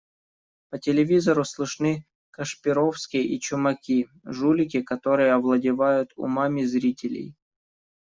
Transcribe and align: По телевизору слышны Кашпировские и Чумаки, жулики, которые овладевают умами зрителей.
По 0.69 0.79
телевизору 0.79 1.43
слышны 1.45 2.07
Кашпировские 2.31 3.23
и 3.23 3.39
Чумаки, 3.39 4.09
жулики, 4.25 4.81
которые 4.81 5.31
овладевают 5.31 6.11
умами 6.15 6.63
зрителей. 6.63 7.35